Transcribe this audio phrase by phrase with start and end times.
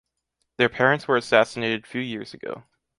[0.57, 2.63] Their parents were assassinated few years ago.